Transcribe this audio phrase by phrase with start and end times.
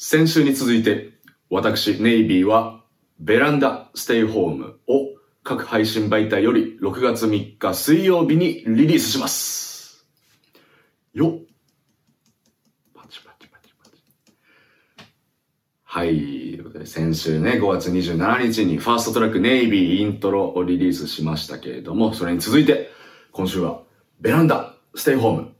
[0.00, 1.10] 先週に続いて、
[1.50, 2.84] 私、ネイビーは、
[3.18, 5.08] ベランダステイホームを
[5.42, 10.06] 各配信媒体より6月3日水曜日にリリースします。
[11.12, 11.46] よっ。
[12.94, 13.96] パチパチパチパチ。
[15.82, 16.86] はい。
[16.86, 22.92] 先週ね、5月27日にファーストトラックネイビーイントロをリリースしましたけれども、それに続いて、
[23.32, 23.82] 今週は
[24.20, 25.57] ベランダステイホーム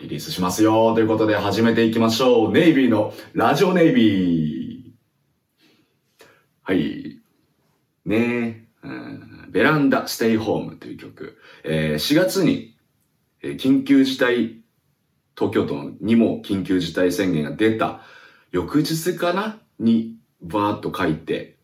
[0.00, 0.94] リリースしますよ。
[0.94, 2.52] ということで始めていきましょう。
[2.52, 4.90] ネイビーのラジオネイビー。
[6.62, 7.20] はい。
[8.06, 11.36] ねえ、うんベランダステイホームという曲。
[11.64, 12.78] えー4月に、
[13.42, 14.62] えー緊急事態、
[15.36, 18.00] 東京都にも緊急事態宣言が出た
[18.52, 21.58] 翌日かなに、バーっと書いて、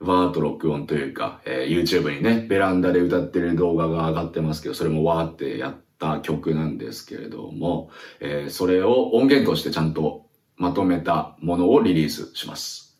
[0.00, 7.90] バーっと録音というか、えー YouTube にね、ベランダで歌ってる動画が上がってますけど、それもわーってやってた曲なんですけれども、
[8.20, 10.26] えーそれを音源としてちゃんと
[10.56, 12.98] まとめたものをリリースします。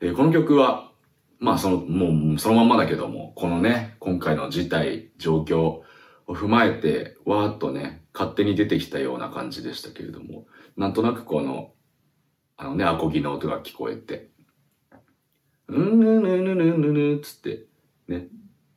[0.00, 0.92] えーこの曲は、
[1.40, 5.84] まあその、もうそのまんまだけども、このね、今回の事態、状況を
[6.28, 11.72] 踏まえて、わーっとね、勝手に出てきたような感じでしたけれども、なんとなくこの、
[12.56, 14.30] あのね、アコギの音が聞こえて、
[15.68, 17.64] うんぬぬぬぬぬぬつって、
[18.08, 18.28] ね、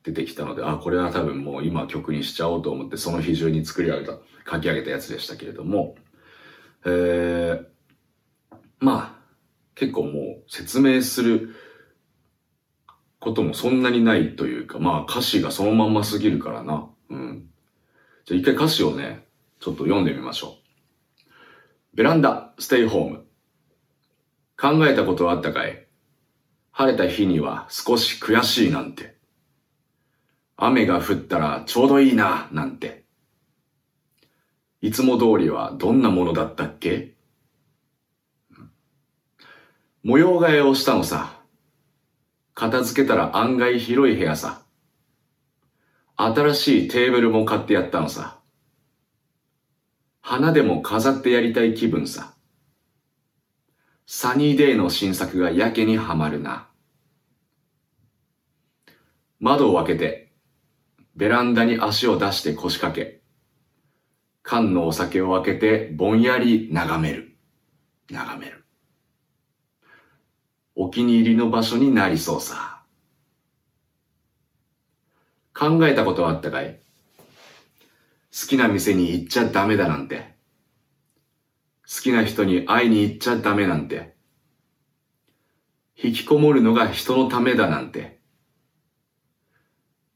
[0.08, 4.18] 出てきたので、あ、これは多分もう今曲にしちゃおうと思って、その日中に作り上げた、
[4.50, 5.96] 書き上げたやつでしたけれども、
[6.86, 7.66] えー、
[8.80, 9.22] まあ、
[9.74, 11.54] 結構もう説明する
[13.20, 16.88] こともそんなにないというか、まあ歌詞がそのまんますぎるからな。
[17.10, 17.50] うん。
[18.24, 19.26] じゃあ一回歌詞をね、
[19.60, 20.58] ちょっと読んでみましょ
[21.94, 21.96] う。
[21.96, 23.24] ベランダ、ステイホーム。
[24.56, 25.86] 考えたことはあったかい
[26.72, 29.17] 晴れた日には少し悔しいなんて。
[30.60, 33.04] 雨が降ったらちょうどいいな、なんて。
[34.80, 37.14] いつも通りはどんなものだったっけ？
[40.02, 41.40] 模様替えをしたのさ。
[42.54, 44.62] 片付けたら案外広い部屋さ。
[46.16, 48.40] 新しいテーブルも買ってやったのさ。
[50.20, 52.34] 花でも飾ってやりたい気分さ。
[54.06, 56.66] サニーデイの新作がやけにはまるな。
[59.38, 60.27] 窓を開けて、
[61.18, 63.20] ベランダに足を出して腰掛け、
[64.44, 67.36] 缶のお酒を開けてぼんやり眺める。
[68.08, 68.64] 眺める。
[70.76, 72.84] お気に入りの場所になりそうさ。
[75.52, 76.78] 考えたことはあったかい？
[78.30, 80.36] 好きな店に行っちゃダメだなんて。
[81.82, 84.14] 好きな人に会いに行っちゃダメなんて。
[86.00, 88.17] 引きこもるのが人のためだなんて。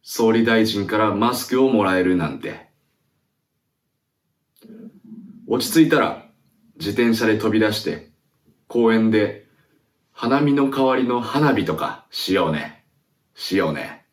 [0.02, 2.68] 総理大臣からマスクをもらえるなんて。
[5.46, 6.26] 落ち着いたら
[6.76, 8.10] 自転車で飛び出して
[8.68, 9.46] 公園で
[10.12, 12.84] 花見の代わりの花火とかしようね。
[13.34, 14.04] しようね。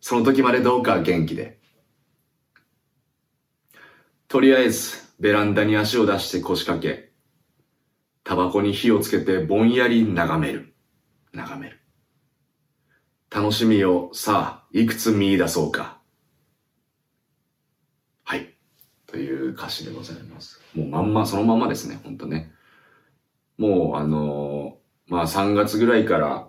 [0.00, 1.58] その時までどうか元気で。
[4.28, 7.12] とりあえず、ベランダに足を出して腰掛け、
[8.24, 10.74] タバコに火をつけてぼんやり眺める。
[11.32, 11.83] 眺める。
[13.34, 15.98] 楽しみをさあ、いくつ見出そうか。
[18.22, 18.54] はい。
[19.08, 20.60] という歌詞でございます。
[20.72, 22.52] もうまんま、そのまんまですね、ほんとね。
[23.58, 26.48] もう、あのーまあ3月ぐらいから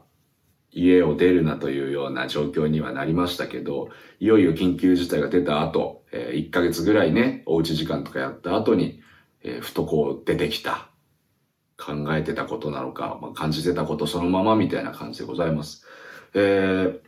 [0.72, 9.02] 家を出るなというような状況にはなりましたけど、いよいよ緊急事態が出た後、え1ヶ月ぐらいね、おうち時間とかやった後に、
[9.42, 10.92] えーふとこう出てきた。
[11.78, 15.85] 考えてたことなのか、まあ、感じてたことそのままみたいな感じでございます。
[16.38, 17.00] えー、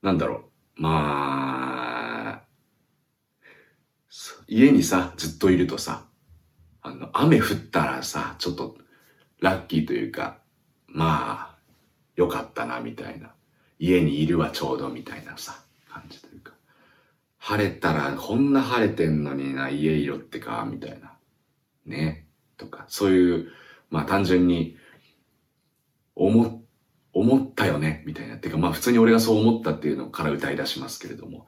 [0.00, 0.44] なんだろ
[0.78, 0.80] う。
[0.80, 2.42] まあ、
[4.46, 6.06] 家にさ、ずっといるとさ、
[6.82, 8.78] あの、雨降ったらさ、ちょっと
[9.40, 10.38] ラッキーというか、
[10.86, 11.58] まあ、
[12.14, 13.32] よかったな、みたいな。
[13.80, 16.52] 家にいるはちょうどみたいなさ、感じというか。
[17.38, 21.16] 晴れたら、こんな晴れてんのにな、家色ってか、みたいな。
[21.86, 22.28] ね。
[22.56, 23.48] とか、そういう、
[23.90, 24.76] まあ単純に、
[26.14, 26.57] 思っ、
[27.18, 28.36] 思ったよね、みたいな。
[28.36, 31.46] てか、まあ普通に俺がそう思ったっていうのから歌い出しますけれども。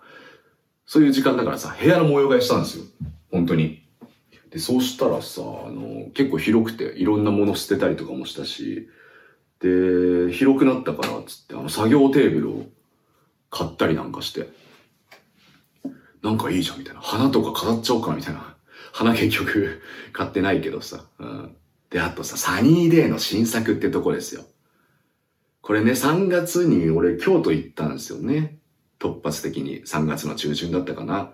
[0.87, 2.85] そういう時間だからさ、部屋の模様替えしたんですよ。
[3.31, 3.83] 本当に。
[4.51, 8.89] で、そうしたらさ、あの、結構広くて、いろんなもの捨てたりとかもしたし、
[9.61, 12.67] で、広くなったから、つって、あの、作業テーブルを
[13.51, 14.49] 買ったりなんかして、
[16.23, 17.01] なんかいいじゃん、みたいな。
[17.01, 18.57] 花とか飾っちゃおうか、みたいな。
[18.93, 19.81] 花結局
[20.13, 21.05] 買ってないけどさ。
[21.19, 21.57] うん。
[21.91, 24.45] で、あとさ、サニーデーの新作ってとこですよ。
[25.63, 28.59] これね、3月に俺京都行ったんですよね。
[28.99, 31.33] 突発的に3月の中旬だったかな。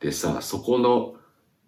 [0.00, 1.14] でさ、そこの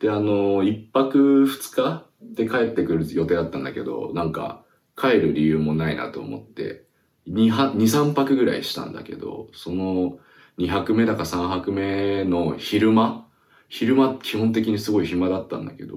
[0.01, 4.65] で、あの、一泊二日で帰ってくる予定だったんだけど、なんか、
[4.97, 6.85] 帰る理由もないなと思って、
[7.27, 10.19] 二、二、三泊ぐらいしたんだけど、その、
[10.57, 13.27] 二泊目だか三泊目の昼間
[13.69, 15.97] 昼間基本的にすごい暇だったんだけど、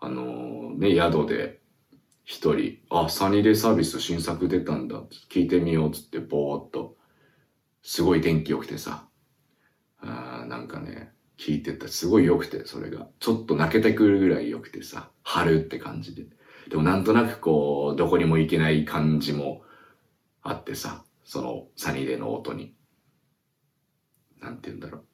[0.00, 1.60] あのね、宿で
[2.26, 5.00] 一人、あ、サニーデイサービス新作出たんだ、
[5.30, 6.96] 聞いてみようっつってぼーっと、
[7.82, 9.08] すごい天気良くてさ、
[10.00, 11.86] あなんかね、聞いてた。
[11.86, 13.08] すごい良くて、それが。
[13.20, 16.26] ちょっと泣けてくるぐらい良くてさ、春って感じで。
[16.68, 19.62] でもなんとなくこう、どこにも行けない感じも
[20.42, 22.74] あってさ、そのサニーデイの音に。
[24.40, 25.04] なんて言うんだろう。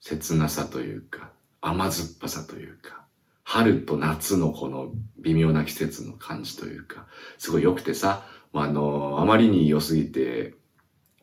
[0.00, 3.07] 切なさというか、甘酸っぱさというか、
[3.50, 7.06] 春と夏のこの微妙な季節の感じというか、
[7.38, 10.52] すごい良くてさ、あ、の、あまりに良すぎて、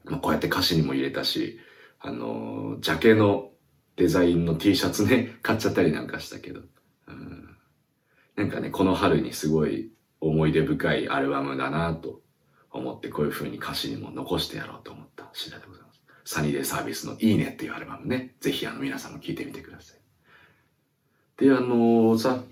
[0.06, 1.60] ま、こうやって歌詞にも入れたし、
[2.00, 3.52] あの、ジャケの
[3.96, 6.62] デザインの T シャツね、買っちゃったりなんかしたけど、
[7.08, 7.58] うん、
[8.36, 12.22] なんかね、この春にすごい思い出深いアルバムだなと
[12.72, 16.02] 思って、こういう風に歌詞にも残してやろうと思った次第でございます。
[16.26, 20.05] サニーデイサービスのいいねっていうアルバムね、ぜひあの皆さんも聴いてみてください。
[21.38, 22.44] で、あの、さ、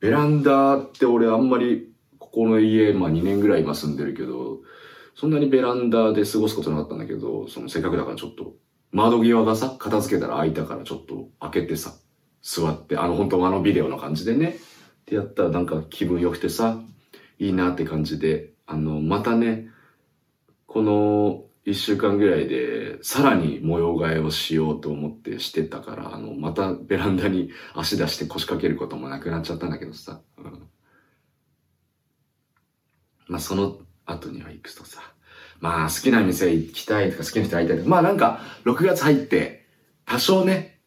[0.00, 4.60] ベランダって俺あんまりここの家、まあ2年ぐらい今住んでるけど、
[5.14, 8.54] そんなにベランダで過ごすことなかったんだけど、そのせっかくだからちょっと
[8.90, 11.94] 窓際がさ、片付けたら開いたからちょっと開けてさ、
[12.42, 14.56] 座って、あの本当あのビデオの感じでね、
[15.02, 16.80] ってやったらなんか気分良くてさ、
[17.38, 19.68] いいなって感じで、あの、またね、
[20.66, 30.68] この一週間ぐらいでさらに模様替えをしようと思ってしてたから、あの、またベランダに足出して腰掛けることもなくなっちゃったんだけどさ、うん、
[33.28, 35.00] まあその後には行くとさ、
[35.60, 39.64] まあ好きな店行きたいとか好きな人会いたいとか、まあなんか6月入って
[40.04, 40.80] 多少ね、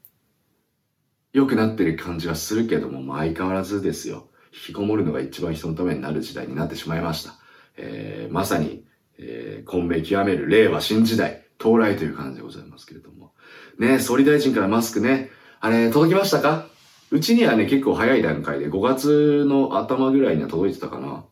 [1.31, 4.29] 良くなってる感じはするけども、まあ相変わらずですよ。
[4.53, 7.35] 引きこもるのが一番人のためになる時代になってしまいました。
[7.77, 8.85] えー、まさに、
[9.19, 13.33] えー、混迷極める令和新時代到来という感じでございますけれども。
[13.79, 15.29] ね、総理大臣からマスクね、
[15.59, 16.67] あれ届きましたか？
[17.11, 21.25] うちにはね、結構早い段階で5月の頭ぐらいには届いてたかな。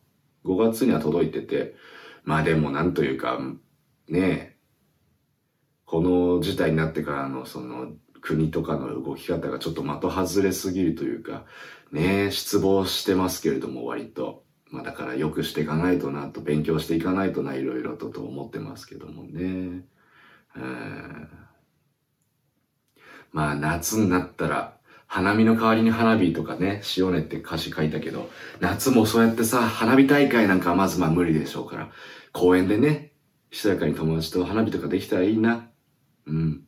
[0.44, 1.74] 5月には届いてて、
[2.24, 3.38] まあでもなんというか、
[4.08, 4.56] ね
[5.84, 11.44] この事態になってからのその国とかの動き方がちょっと的外れすぎるというか、
[11.92, 14.43] ね失望してますけれども割と。
[14.74, 19.84] まあだから良くしていかないとなと、勉強していかないとな、いろいろとと思ってますけどもね。
[23.30, 24.76] まあ夏になったら、
[25.06, 28.28] 花見の代わりに花火とかね、しようねって歌詞書いたけど、
[28.58, 31.92] 夏もそうやってさ、花火大会なんかまずまあ無理でしょうから、
[32.32, 33.12] 公園でね、
[33.50, 35.70] ひそやかに友達と花火とかできたらいいな。
[36.26, 36.64] うん。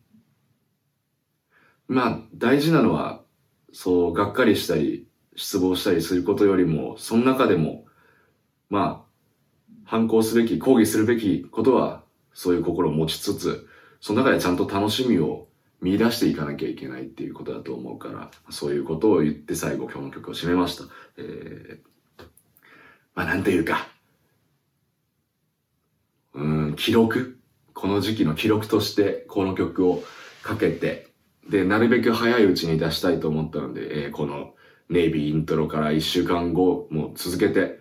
[1.89, 3.25] まあ、大事なのは、
[3.73, 7.86] そう、がっかりしたり、失望したりすることよりも、その中でも、
[8.71, 9.07] まあ、
[9.85, 12.03] 反抗すべき、抗議するべきことは、
[12.35, 13.69] そういう心を持ちつつ、
[14.01, 15.49] その中でちゃんと楽しみを
[15.81, 20.85] 見出していかなきゃいけないっていうことだと思うから、そういうことを言って最後今日の曲を締めました。
[21.17, 22.25] えー、
[23.15, 23.89] まあなんていうか、
[26.35, 27.39] うん、記録。
[27.73, 30.03] この時期の記録としてこの曲を
[30.43, 31.09] かけて、
[31.49, 34.55] で、なるべく早いうちに出したいと思ったので、えー、この
[34.89, 37.81] ネイビーイントロから一週間後、もう続けて、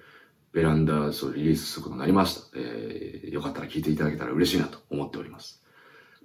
[0.56, 2.48] ベランダをリリースすることになりました。
[2.56, 5.62] えー、よかったら聴いていただけたら嬉しいなと思っております。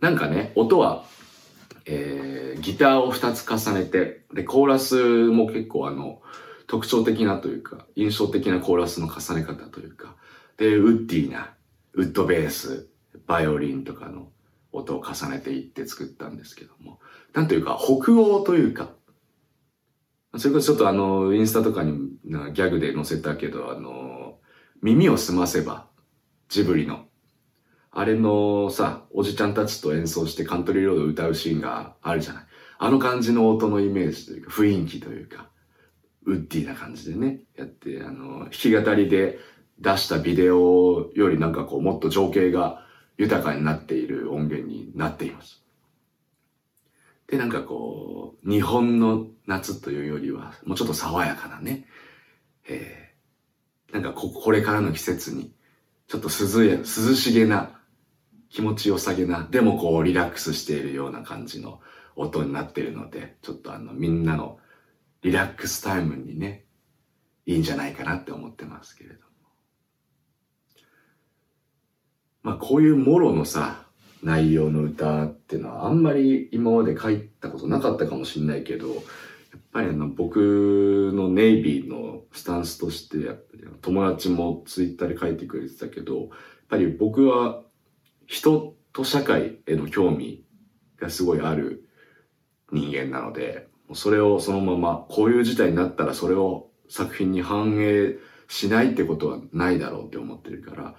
[0.01, 1.05] なんかね、音は
[1.87, 6.23] えー、ギターを2つ重ねて、で、コーラスも結構あの、
[6.67, 10.15] 特徴的なというか、印象的なコーラスの重ね方というか、
[10.57, 11.55] で、ウッディな、
[11.95, 12.89] ウッドベース、
[13.27, 14.29] バイオリンとかの
[14.73, 17.01] 音を重ねていって作ったんですけども、
[17.33, 18.91] なんというか、北欧というか、
[20.37, 24.10] それこそちょっとあの、インスタとかにギャグで載せたけど、あの、
[24.83, 25.87] 耳を澄ませば、
[26.49, 27.05] ジブリの
[27.93, 32.45] あれのさ、おじちゃんたちと演奏してカントリーロード歌うシーンがあるじゃない。
[32.79, 35.51] あの感じの音のイメージというか、雰囲気というか、
[36.25, 39.39] ウッディな感じでね、やって、あの、弾き語りで
[39.81, 42.87] 出したビデオよりなんかこう、もっと情景が
[43.19, 45.65] 豊かになっている音源になっています。
[47.27, 51.87] で、なんかこう、日本の夏というよりは、もうちょっと爽やかなね、
[52.69, 53.10] えー、
[53.93, 55.53] なんかこ、これからの季節に、
[56.07, 57.81] ちょっと涼や、涼しげな
[58.49, 61.81] 気持ちよさげな、でもこうリラックスしているような感じの
[62.17, 64.59] 音になってるので、ちょっとあのみんなの
[65.23, 66.65] リラックスタイムにね、
[67.47, 69.27] いいんじゃないかなって思ってますけれども。
[72.43, 73.87] まあこういうもろのさ、
[74.23, 79.03] 内容の歌っていうのはあんまり今まで書いたことなかったかもしんないけど、
[79.73, 86.29] ぱりあの、僕のネイビーのスタンスとして、やっぱり友達もツイッターで書いてくれてたけど、やっ
[86.69, 87.63] ぱり僕は
[88.27, 90.45] 人と社会への興味
[90.99, 91.89] がすごいある
[92.73, 98.17] 人間なので、それをそのまま、こういう事態になったらそれを作品に反映
[98.49, 100.95] しないってことはないだろうって思ってるから、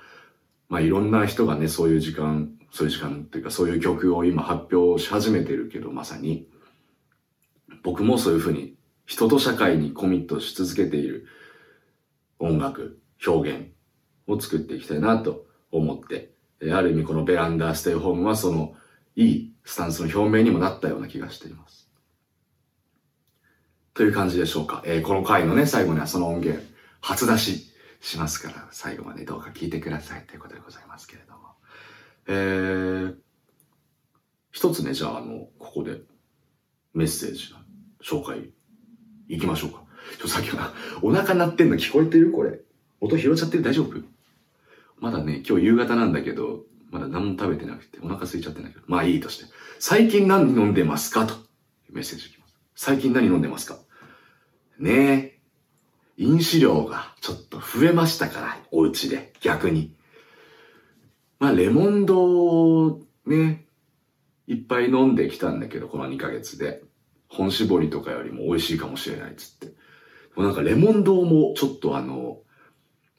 [0.70, 6.48] まあいろんな人がね、そういう時間、そういう時間っていうかそういう曲を今発表し始めてるけど、まさに、
[7.84, 8.76] 僕もそういうふうに
[9.06, 11.28] 人と社会にコミットし続けている
[12.40, 13.68] 音楽、表現
[14.28, 16.34] を作っていきたいなと思って、
[16.72, 18.76] ある意味このベランダステイホームはその
[19.16, 21.90] いいスタンスの表明にもなったような気がしています。
[23.94, 24.82] という感じでしょうか。
[24.86, 26.64] えー、この回のね、最後にはその音源、
[27.02, 31.40] 初出ししますから、最後までどうか聞いてくださいということでございますけれども。
[32.28, 33.16] えー、
[34.52, 36.02] 一つね、じゃあ、あの、ここで
[36.94, 37.60] メッセージの
[38.04, 38.50] 紹介
[39.28, 39.84] 行きましょうか。
[40.20, 42.32] ちょ、さっきは、お腹鳴ってんの聞こえてる？
[42.32, 42.60] これ。
[43.00, 43.64] 音拾っちゃってる？
[43.64, 44.02] 大丈夫？
[45.00, 49.46] まだね、今日夕方なんだけど、まだ何も食べてなくて、お腹空いちゃってないけど、まあいいとして。
[49.80, 51.26] 最近何飲んでますか？
[51.26, 51.36] と
[51.90, 52.56] メッセージきます。
[52.76, 53.80] 最近何飲んでますか？
[54.80, 55.42] ねえ。
[56.18, 59.96] 飲酒量がちょっと増えましたから、お家で、逆に。
[61.40, 62.22] まあ、レモンド
[62.86, 63.66] をね、
[64.46, 66.84] いっぱい飲んできたんだけど、この2ヶ月で。
[67.32, 69.68] 本搾りとかよりも美味しいかもしれないっつって。
[70.36, 72.40] もうなんかレモン堂もちょっとあの、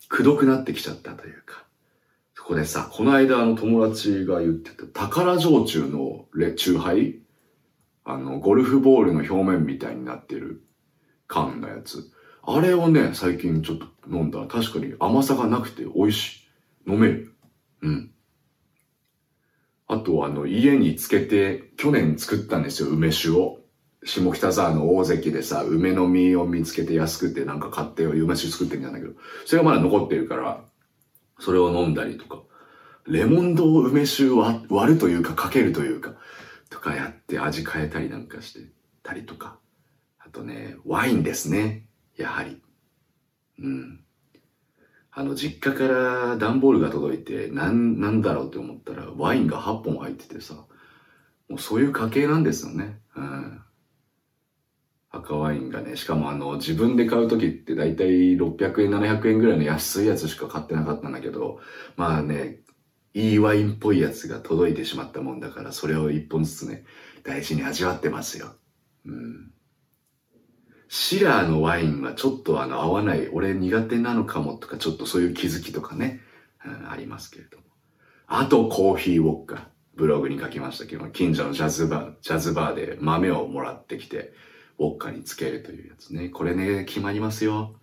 [0.09, 1.64] くどくなってきちゃったというか。
[2.35, 7.21] そこでさ、この間あの友達が言ってた宝焼酎のレ、チューハイ？
[8.04, 10.62] あの、ゴルフボールの表面みたいになってる
[11.26, 12.11] 缶のやつ。
[12.42, 16.42] あれをね、最近ちょっと飲んだら確かに甘さがなくて美味し
[16.87, 16.90] い。
[16.90, 17.35] 飲める。
[17.81, 18.11] うん。
[19.87, 23.61] あとあの、家につけて、去年作ったんですよ、梅酒を。
[24.04, 29.12] 下北沢の大関でさ、梅の実を見つけて安くてなんか買って梅酒作ってみたんだけど、
[29.47, 30.64] それがまだ残ってるから、
[31.38, 32.42] それを飲んだりとか、
[33.06, 36.14] レモンド梅酒割るというかかけるというか、
[36.71, 38.61] とかやって味変えたりなんかして
[39.02, 39.59] たりとか。
[40.18, 41.87] あとね、ワインですね。
[42.16, 42.61] やはり。
[43.59, 44.00] うん。
[45.11, 50.54] あの、実家から段ボールが届いて、なん、なんだろうって思ったら、ワインが8本入っててさ、
[51.49, 52.99] もうそういう家系なんですよね。
[53.14, 53.62] うん。
[55.12, 61.61] 赤ワインがね、しかもあの、自分で買う時ってだいたい600円、700円ぐらいの安いやつしか買ってなかったんだけど、
[61.97, 62.61] まあね、
[63.12, 66.85] いいワインっぽいやつが届いてしまったもんだから、それを一本ずつね、
[67.25, 68.54] 大事に味わってますよ。
[69.04, 69.52] うん。
[70.88, 76.21] シラーのワインはちょっとあの合わない、俺苦手なのかもとか、ちょっとそういう気づきとかね、
[76.64, 77.64] うん、ありますけれども。
[78.28, 79.69] あとコーヒーウォッカ。
[79.95, 84.33] ブログに書きましたけど、近所のジャズバー、ジャズバーで豆をもらってきて、
[84.82, 86.28] ウォッカにつけるというやつね。
[86.28, 87.76] これね、決まりますよ。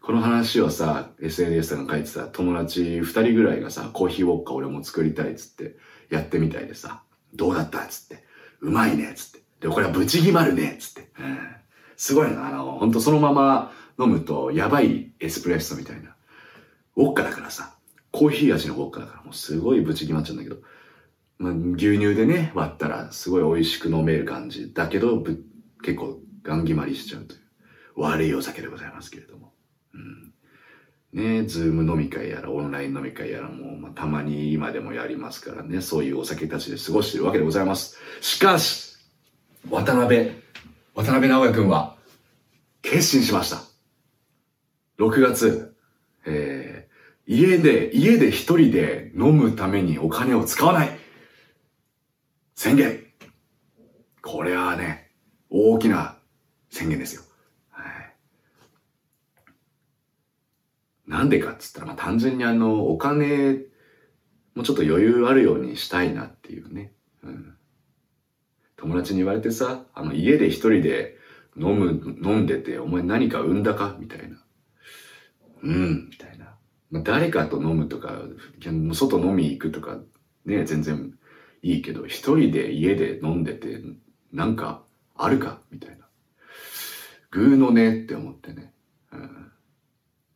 [0.00, 5.76] この話をさ、SNS で書いてた友達二人ぐらいがさ、コーヒーウォッカ俺も作りたいっつって
[6.08, 7.02] やってみたいでさ、
[7.34, 8.24] どうだったっつって、
[8.60, 9.40] うまいねっつって。
[9.60, 11.10] で、これはブチギマるねっつって。
[11.18, 11.38] うん、
[11.96, 16.14] すごいな、あの、ほんとそのまま飲むとやばいエスプレッソみたいな。
[16.96, 17.74] ウォッカだからさ、
[18.12, 20.56] コーヒー味のウォッカだからもうすごいブチギマっちゃうんだけど、
[21.38, 24.72] まあ、牛乳でね、割ったらすごい美味しく飲める感じ。
[24.72, 25.44] だけど、ぶ
[25.82, 27.40] 結構ガン決まりしちゃうという。
[27.96, 29.52] 悪いお酒でございますけれども。
[29.94, 30.32] うん。
[31.12, 37.98] ねズーム飲み会やらオンライン飲み会やらも、まあ、たまに今でもやりますからね、そういうお酒たちで過ごしているわけでございます。
[38.20, 38.96] しかし、
[39.70, 40.30] 渡辺、
[40.94, 41.96] 渡辺直也くんは、
[42.82, 43.62] 決心しました。
[44.98, 45.76] 6月、
[46.26, 50.90] えー、家で、家で一人で飲むためにお金を使わない
[52.54, 53.04] 宣言
[54.20, 55.07] これはね、
[55.50, 56.18] 大きな
[56.70, 57.22] 宣言ですよ。
[57.70, 58.14] はい。
[61.06, 63.54] なんでかっつったら、まあ単純にあの、お金、
[64.54, 66.92] もうちょっと余裕あるようにしたいなっていうね。
[67.22, 67.54] うん。
[68.76, 71.16] 友達に言われてさ、あの、家で一人で
[71.56, 74.36] 飲む、飲んでて、お前何か産んだかみたいな。
[75.62, 76.54] うん、みたいな。
[76.90, 78.22] まあ、誰かと飲むとか、
[78.92, 79.98] 外飲み行くとか、
[80.44, 81.14] ね、全然
[81.62, 83.82] いいけど、一人で家で飲んでて、
[84.32, 84.84] なんか
[85.18, 85.60] あるか？
[85.70, 86.06] みたいな。
[87.30, 88.72] ぐーのねって思ってね。
[89.12, 89.52] うん、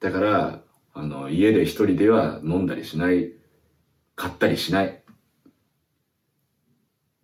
[0.01, 0.63] だから、
[0.93, 3.33] あの、家で一人では飲んだりしない、
[4.15, 5.03] 買ったりしない。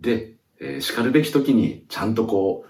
[0.01, 2.65] で、えー、叱るべき時にちゃんとこ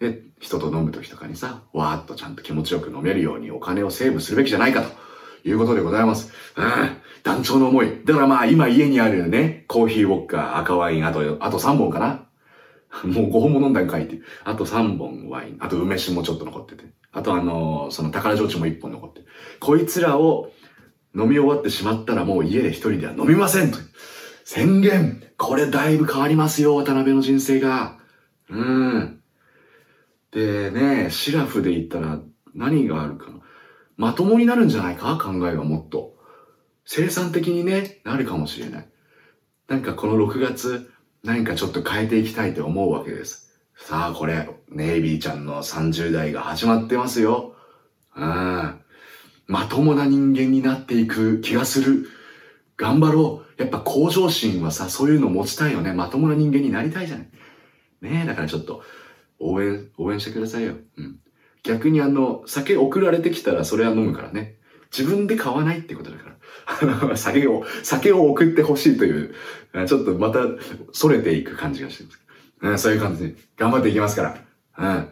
[0.00, 4.88] う、ね、人と飲む時とかにさ、わーっとちゃんと気持ちよく飲めるようにお金をセーブするべきじゃないかと
[5.48, 6.32] いうことでございます。
[6.56, 6.64] うん、
[7.24, 8.02] 団長の思い。
[8.04, 12.27] だからまあ今家にあるね、コーヒーウォッカー、赤ワイン、あと、あと3本かな。
[13.04, 14.20] もう5本も飲んだんかいって。
[14.44, 15.56] あと3本ワイン。
[15.60, 16.84] あと梅酒もちょっと残ってて。
[17.12, 19.22] あとあのーその宝焼酎も1本残って。
[19.60, 20.50] こいつらを
[21.14, 23.78] 飲み終わってしまったらもう家で一人では飲みませんと。
[24.44, 27.98] 宣言これだいぶ変わりますよ、渡辺の人生が。
[28.48, 29.20] うん。
[30.30, 32.20] でね、シラフで言ったら
[32.54, 33.38] 何があるかな。
[33.96, 35.18] まともになるんじゃないか？
[35.18, 36.16] 考えがもっと。
[36.84, 38.88] 生産的にね、なるかもしれない。
[39.68, 40.90] なんかこの6月、
[41.24, 43.48] 何かちょっと変えていきたいと思うわけです。
[43.76, 47.54] さあこれ、ネイビーちゃんの30代が始まってますよ。
[48.16, 48.80] うん。
[49.46, 52.08] まともな人間になっていく気がする。
[52.76, 53.62] 頑張ろう。
[53.62, 55.92] やっぱ向上心はさ、そういうの持ちたいよね。
[55.92, 57.28] まともな人間になりたいじゃない。
[58.02, 58.82] ねえ、だからちょっと、
[59.40, 60.74] 応援、応援してくださいよ。
[60.96, 61.18] うん。
[61.62, 64.56] 逆にあの、酒送られてきたらそれは飲むからね。
[64.96, 66.36] 自分で買わないってことだから。
[67.16, 69.34] 酒を、酒を送ってほしいという、
[69.86, 70.40] ちょっとまた、
[70.92, 72.18] 逸れていく感じがしてます。
[72.60, 74.22] うん、そういう感じで、頑張っていきますか
[74.76, 75.08] ら。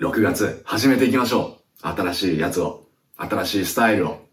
[0.00, 0.08] うん。
[0.08, 1.88] 6月、始めていきましょう。
[1.88, 2.88] 新しいやつを。
[3.16, 4.28] 新しいスタイルを。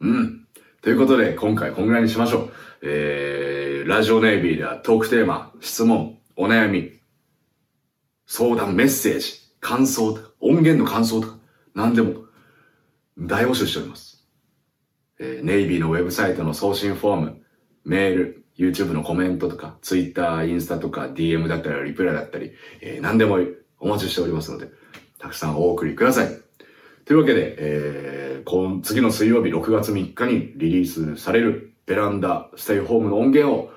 [0.00, 0.46] うん。
[0.80, 2.50] ということで、今回こんぐらいにしましょう。
[2.82, 6.92] えー、ラジオネイビーではトークテーマ、質問、お悩み、
[8.26, 11.38] 相談、メッセージ、感想とか、音源の感想とか、
[11.74, 12.24] 何でも、
[13.18, 14.11] 大募集しております。
[15.22, 17.42] えネイビーのウェブサイトの送信フォーム、
[17.84, 23.38] メール、YouTube のコメントとか、Twitter、インスタとか、DM だったり、リプライだったり、えー何でも
[23.78, 24.68] お待ちしておりますので、
[25.18, 26.28] たくさんお送りください。
[27.04, 33.70] というわけで、えー、こ次の水曜日6月3日にリリースされるベランダステイホームの音源を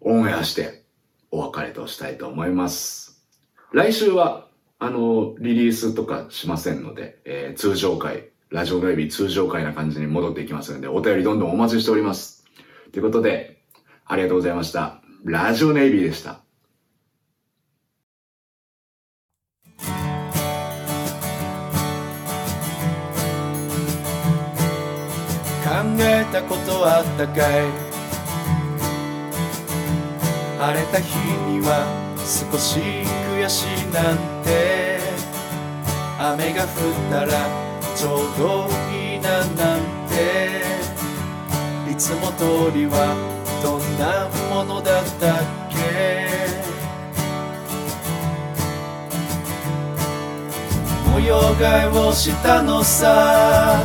[0.00, 0.84] オンエアして
[1.30, 3.24] お別れとしたいと思います。
[3.72, 4.48] 来週は、
[4.80, 12.44] あの、リリースとかしませんので、えー通常回、ラジオネイビー通常回な感じに戻っていきますので、お便りどんどんお待ちしております。
[12.90, 13.62] ということで、
[14.04, 15.00] ありがとうございました。
[15.24, 16.40] ラジオネイビーでした。
[25.62, 27.90] 考えたことあったかい
[30.58, 31.16] 晴れた日
[31.48, 31.86] には
[32.18, 34.98] 少し悔しいなんて
[36.18, 36.68] 雨が降っ
[37.10, 37.69] たら
[38.00, 40.62] ちょうどいいななんて。
[41.90, 43.14] いつも通りは
[43.62, 45.76] どんなものだったっけ。
[51.10, 53.84] 模様替えをしたのさ。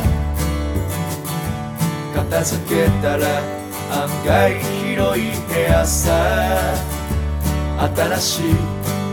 [2.14, 3.26] 片付けたら
[3.92, 6.10] 案外広い部屋さ。
[7.94, 8.54] 新しい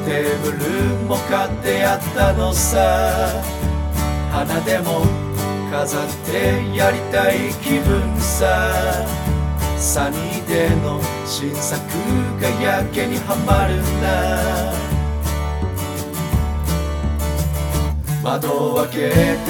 [0.05, 3.62] テーブルも買ってやったのさ。
[4.33, 5.05] 花でも
[5.69, 9.05] 飾ってやりたい気分さ。
[9.77, 11.79] サニーデーの新作
[12.41, 14.73] がやけにはまるな。
[18.23, 19.45] 窓を開けて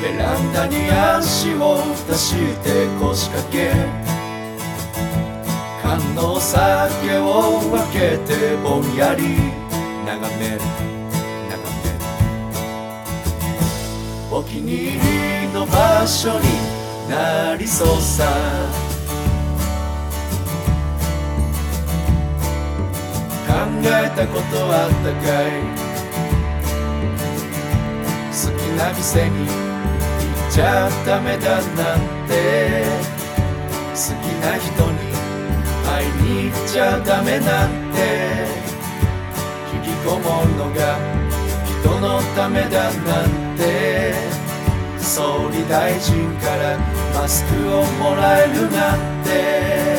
[0.00, 3.72] ベランダに足を出して腰掛け。
[5.82, 9.36] 缶の酒を分けてぼんやり
[10.06, 10.85] 眺める。
[14.36, 15.00] お気に入
[15.46, 16.44] りの場所に
[17.08, 18.26] なりそうさ。
[23.48, 25.64] 考えたことあったかい。
[28.30, 29.52] 好きな店に行
[30.50, 32.84] っちゃダメだなんて。
[33.94, 34.98] 好きな人に
[35.86, 36.08] 会い
[36.44, 37.96] に行っちゃダメなんて。
[39.72, 41.25] 引きこもるのが
[42.46, 44.14] 人のためだなんて。
[44.98, 46.78] 総理大臣から
[47.14, 49.96] マスクをもらえるなんて。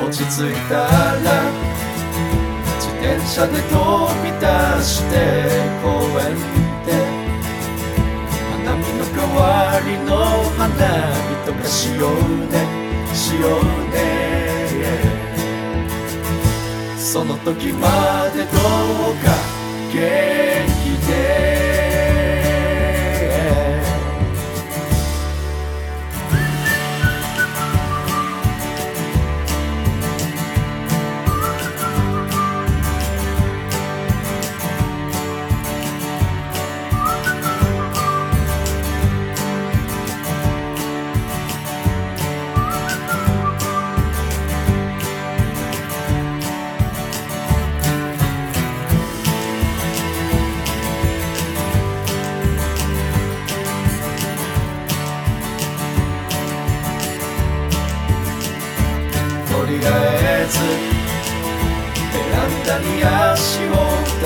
[0.00, 0.86] 落ち着いたら
[2.78, 3.72] 自転車で飛
[4.22, 4.46] び出
[4.82, 5.12] して
[5.82, 5.86] 公
[6.20, 6.34] 園
[6.86, 6.88] で。
[8.50, 9.40] 花見の代わ
[9.84, 10.10] りの
[10.58, 10.68] 花
[11.12, 12.10] 火とかしよう
[12.52, 12.54] ね
[13.14, 13.60] しよう
[13.94, 14.11] ね。
[17.12, 18.48] その時までどう
[19.22, 19.36] か
[19.92, 21.61] 元気で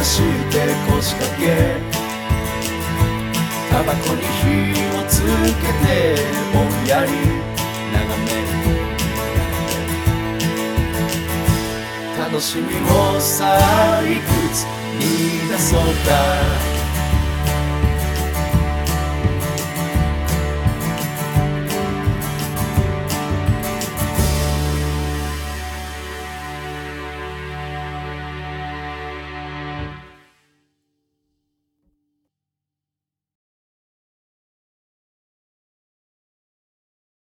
[0.07, 0.55] して
[0.89, 1.43] 腰掛け
[3.71, 4.47] タバコに火
[4.97, 5.27] をつけ
[5.85, 5.89] て
[6.55, 7.11] ぼんやり
[7.93, 8.31] 眺め
[12.17, 13.59] 楽しみをさ
[13.99, 14.65] あいくつ
[14.97, 15.03] 見
[15.51, 16.76] 出そうか。